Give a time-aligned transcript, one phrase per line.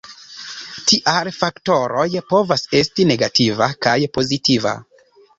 [0.91, 4.73] Tial, faktoroj povas esti negativa kaj pozitiva.